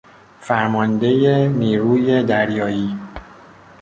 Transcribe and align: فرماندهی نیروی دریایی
فرماندهی 0.41 1.47
نیروی 1.49 2.21
دریایی 2.23 2.97